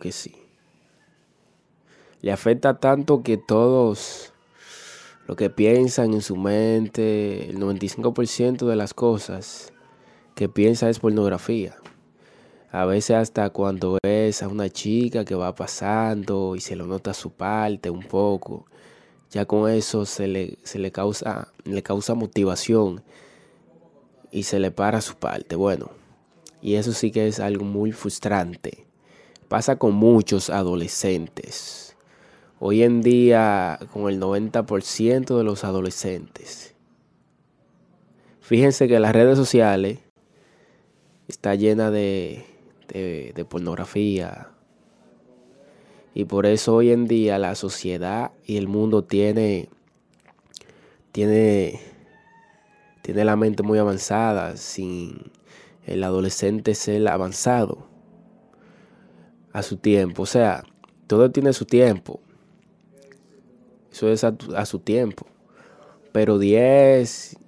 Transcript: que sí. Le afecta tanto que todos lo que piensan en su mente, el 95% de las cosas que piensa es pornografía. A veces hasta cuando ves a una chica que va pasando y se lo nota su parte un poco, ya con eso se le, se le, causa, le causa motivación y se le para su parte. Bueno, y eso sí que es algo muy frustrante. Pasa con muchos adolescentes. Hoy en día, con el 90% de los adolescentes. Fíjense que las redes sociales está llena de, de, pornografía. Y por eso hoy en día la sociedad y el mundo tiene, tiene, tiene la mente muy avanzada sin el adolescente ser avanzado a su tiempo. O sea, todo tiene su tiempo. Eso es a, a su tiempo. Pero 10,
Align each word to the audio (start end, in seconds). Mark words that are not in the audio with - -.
que 0.00 0.10
sí. 0.10 0.34
Le 2.20 2.32
afecta 2.32 2.80
tanto 2.80 3.22
que 3.22 3.36
todos 3.36 4.32
lo 5.28 5.36
que 5.36 5.48
piensan 5.48 6.12
en 6.12 6.22
su 6.22 6.34
mente, 6.36 7.50
el 7.50 7.58
95% 7.60 8.66
de 8.66 8.74
las 8.74 8.94
cosas 8.94 9.72
que 10.34 10.48
piensa 10.48 10.90
es 10.90 10.98
pornografía. 10.98 11.76
A 12.72 12.84
veces 12.84 13.16
hasta 13.16 13.50
cuando 13.50 13.98
ves 14.02 14.42
a 14.42 14.48
una 14.48 14.68
chica 14.68 15.24
que 15.24 15.36
va 15.36 15.54
pasando 15.54 16.56
y 16.56 16.60
se 16.60 16.74
lo 16.74 16.88
nota 16.88 17.14
su 17.14 17.30
parte 17.30 17.88
un 17.88 18.02
poco, 18.02 18.66
ya 19.30 19.44
con 19.44 19.70
eso 19.70 20.04
se 20.04 20.26
le, 20.26 20.58
se 20.64 20.80
le, 20.80 20.90
causa, 20.90 21.52
le 21.62 21.84
causa 21.84 22.14
motivación 22.14 23.04
y 24.32 24.42
se 24.42 24.58
le 24.58 24.72
para 24.72 25.00
su 25.00 25.14
parte. 25.14 25.54
Bueno, 25.54 25.90
y 26.60 26.74
eso 26.74 26.92
sí 26.92 27.12
que 27.12 27.28
es 27.28 27.38
algo 27.38 27.64
muy 27.64 27.92
frustrante. 27.92 28.86
Pasa 29.48 29.76
con 29.76 29.94
muchos 29.94 30.50
adolescentes. 30.50 31.96
Hoy 32.58 32.82
en 32.82 33.00
día, 33.00 33.78
con 33.92 34.08
el 34.08 34.20
90% 34.20 35.36
de 35.36 35.44
los 35.44 35.62
adolescentes. 35.62 36.74
Fíjense 38.40 38.88
que 38.88 38.98
las 38.98 39.12
redes 39.12 39.36
sociales 39.38 40.00
está 41.28 41.54
llena 41.54 41.92
de, 41.92 42.44
de, 42.88 43.44
pornografía. 43.44 44.48
Y 46.12 46.24
por 46.24 46.46
eso 46.46 46.74
hoy 46.74 46.90
en 46.90 47.06
día 47.06 47.38
la 47.38 47.54
sociedad 47.54 48.32
y 48.44 48.56
el 48.56 48.66
mundo 48.66 49.04
tiene, 49.04 49.68
tiene, 51.12 51.80
tiene 53.02 53.24
la 53.24 53.36
mente 53.36 53.62
muy 53.62 53.78
avanzada 53.78 54.56
sin 54.56 55.30
el 55.84 56.02
adolescente 56.02 56.74
ser 56.74 57.06
avanzado 57.06 57.85
a 59.56 59.62
su 59.62 59.78
tiempo. 59.78 60.22
O 60.22 60.26
sea, 60.26 60.64
todo 61.06 61.30
tiene 61.30 61.54
su 61.54 61.64
tiempo. 61.64 62.20
Eso 63.90 64.10
es 64.10 64.22
a, 64.22 64.36
a 64.54 64.66
su 64.66 64.80
tiempo. 64.80 65.26
Pero 66.12 66.38
10, 66.38 67.38